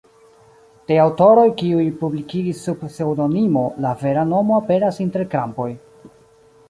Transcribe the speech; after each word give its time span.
De 0.91 0.95
aŭtoroj 1.01 1.43
kiuj 1.59 1.83
publikigis 1.99 2.63
sub 2.69 2.81
pseŭdonimo, 2.87 3.67
la 3.87 3.95
vera 4.03 4.27
nomo 4.33 4.57
aperas 4.65 4.99
inter 5.07 5.29
krampoj. 5.35 5.69